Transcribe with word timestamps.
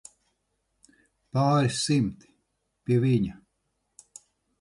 Pāris 1.37 1.77
simti, 1.87 2.31
pie 2.89 2.97
viņa. 3.05 3.37